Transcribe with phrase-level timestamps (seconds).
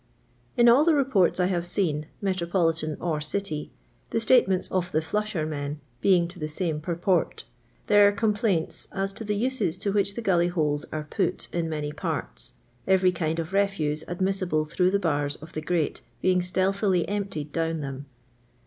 [0.57, 3.71] In all the reports I have seen, metropolitan or city—
[4.09, 7.43] the statements of the flushermen bein;^ to the same purport—
[7.85, 11.69] there are complaints as to the uses to which the gully holes are put in
[11.69, 12.55] many parts,
[12.87, 17.81] every kind of refuse admissible through the bars of the grate being stealthily emptied down
[17.81, 18.07] them.